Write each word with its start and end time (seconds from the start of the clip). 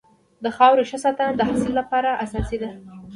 د 0.43 0.45
خاورې 0.55 0.83
ښه 0.89 0.97
ساتنه 1.03 1.33
د 1.35 1.41
حاصل 1.49 1.71
لپاره 1.79 2.19
اساسي 2.23 2.57
ده. 2.61 2.69